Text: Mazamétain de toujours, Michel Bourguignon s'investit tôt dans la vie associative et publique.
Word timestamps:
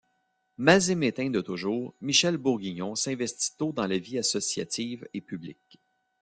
Mazamétain 0.57 1.29
de 1.29 1.41
toujours, 1.41 1.93
Michel 2.01 2.37
Bourguignon 2.37 2.95
s'investit 2.95 3.51
tôt 3.55 3.71
dans 3.71 3.85
la 3.85 3.99
vie 3.99 4.17
associative 4.17 5.07
et 5.13 5.21
publique. 5.21 5.79